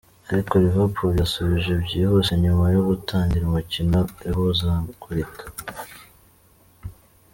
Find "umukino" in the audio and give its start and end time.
3.47-3.99